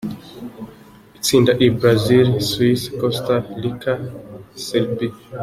[1.17, 3.93] Itsinda E: Brazil, Suisse, Costa Rica,
[4.67, 5.13] Serbie.